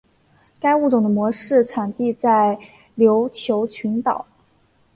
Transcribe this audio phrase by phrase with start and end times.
[0.59, 2.57] 该物种的模式产地在
[2.97, 4.25] 琉球群岛。